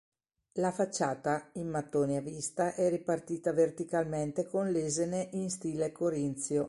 La 0.53 0.71
facciata, 0.71 1.51
in 1.57 1.67
mattoni 1.67 2.17
a 2.17 2.21
vista 2.21 2.73
è 2.73 2.89
ripartita 2.89 3.53
verticalmente 3.53 4.47
con 4.47 4.71
lesene 4.71 5.29
in 5.33 5.51
stile 5.51 5.91
corinzio. 5.91 6.59